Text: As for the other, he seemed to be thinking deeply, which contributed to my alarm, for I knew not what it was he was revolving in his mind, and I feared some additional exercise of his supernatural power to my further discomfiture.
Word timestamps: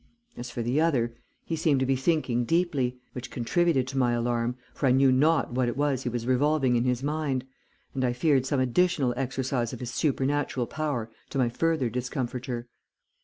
As 0.35 0.49
for 0.49 0.63
the 0.63 0.81
other, 0.81 1.13
he 1.45 1.55
seemed 1.55 1.79
to 1.81 1.85
be 1.85 1.95
thinking 1.95 2.43
deeply, 2.43 2.97
which 3.13 3.29
contributed 3.29 3.87
to 3.89 3.99
my 3.99 4.13
alarm, 4.13 4.55
for 4.73 4.87
I 4.87 4.91
knew 4.91 5.11
not 5.11 5.51
what 5.53 5.67
it 5.67 5.77
was 5.77 6.01
he 6.01 6.09
was 6.09 6.25
revolving 6.25 6.75
in 6.75 6.85
his 6.85 7.03
mind, 7.03 7.45
and 7.93 8.03
I 8.03 8.11
feared 8.11 8.47
some 8.47 8.59
additional 8.59 9.13
exercise 9.15 9.73
of 9.73 9.79
his 9.79 9.91
supernatural 9.91 10.65
power 10.65 11.11
to 11.29 11.37
my 11.37 11.49
further 11.49 11.87
discomfiture. 11.91 12.67